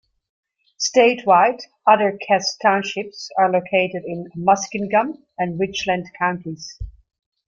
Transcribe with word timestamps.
Statewide, 0.79 1.59
other 1.85 2.17
Cass 2.27 2.57
Townships 2.59 3.29
are 3.37 3.51
located 3.51 4.01
in 4.03 4.31
Muskingum 4.35 5.21
and 5.37 5.59
Richland 5.59 6.07
counties. 6.17 6.79